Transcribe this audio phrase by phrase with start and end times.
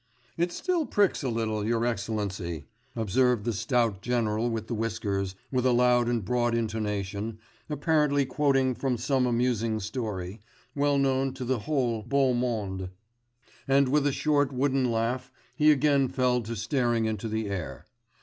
[0.35, 2.65] 'It still pricks a little, your excellency,'
[2.95, 7.37] observed the stout general with the whiskers, with a loud and broad intonation,
[7.69, 10.41] apparently quoting from some amusing story,
[10.73, 12.89] well known to the whole beau monde,
[13.67, 17.85] and, with a short wooden laugh he again fell to staring into the air.